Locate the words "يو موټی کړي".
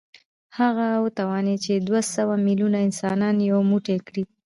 3.51-4.23